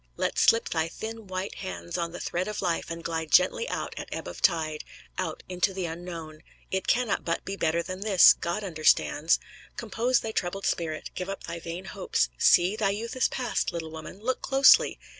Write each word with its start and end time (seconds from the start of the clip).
Let 0.17 0.39
slip 0.39 0.69
thy 0.69 0.87
thin, 0.87 1.27
white 1.27 1.53
hands 1.59 1.95
on 1.95 2.11
the 2.11 2.19
thread 2.19 2.47
of 2.47 2.63
life 2.63 2.89
and 2.89 3.03
glide 3.03 3.29
gently 3.31 3.69
out 3.69 3.93
at 3.99 4.09
ebb 4.11 4.27
of 4.27 4.41
tide 4.41 4.83
out 5.19 5.43
into 5.47 5.75
the 5.75 5.85
unknown. 5.85 6.41
It 6.71 6.87
can 6.87 7.05
not 7.07 7.23
but 7.23 7.45
be 7.45 7.55
better 7.55 7.83
than 7.83 8.01
this 8.01 8.33
God 8.33 8.63
understands! 8.63 9.39
Compose 9.77 10.21
thy 10.21 10.31
troubled 10.31 10.65
spirit, 10.65 11.11
give 11.13 11.29
up 11.29 11.43
thy 11.43 11.59
vain 11.59 11.85
hopes. 11.85 12.29
See! 12.39 12.75
thy 12.75 12.89
youth 12.89 13.15
is 13.15 13.27
past, 13.27 13.71
little 13.71 13.91
woman; 13.91 14.19
look 14.19 14.41
closely! 14.41 14.97